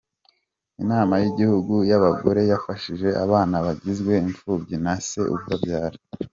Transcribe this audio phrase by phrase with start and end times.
[0.83, 5.97] Inama y’igihugu y’abagore yafashije abana bagizwe imfubyi na se ubabyara